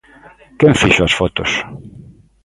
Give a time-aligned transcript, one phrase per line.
[0.59, 1.51] Quen fixo as fotos?